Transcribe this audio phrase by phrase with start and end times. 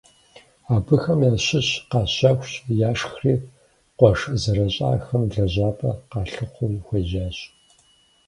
[0.75, 2.51] Абыхэм ящыщ къащэхущ,
[2.89, 3.33] яшхри
[3.97, 7.37] къуэш зэрыщӏахэм лэжьапӏэ къалъыхъуэу хуежьащ.